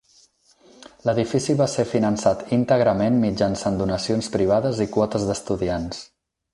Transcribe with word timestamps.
L'edifici 1.09 1.55
va 1.59 1.67
ser 1.73 1.85
finançat 1.91 2.41
íntegrament 2.59 3.21
mitjançant 3.27 3.79
donacions 3.83 4.35
privades 4.39 4.83
i 4.89 4.93
quotes 4.99 5.31
d'estudiants. 5.31 6.07